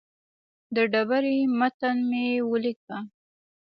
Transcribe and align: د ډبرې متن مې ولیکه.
د 0.75 0.77
ډبرې 0.91 1.37
متن 1.59 1.97
مې 2.09 2.25
ولیکه. 2.49 2.97